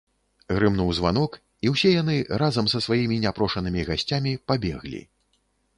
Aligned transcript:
Грымнуў 0.53 0.93
званок, 0.99 1.37
і 1.67 1.73
ўсе 1.73 1.91
яны, 2.01 2.15
разам 2.43 2.73
са 2.75 2.79
сваімі 2.87 3.21
няпрошанымі 3.27 3.81
гасцямі, 3.93 4.39
пабеглі. 4.51 5.01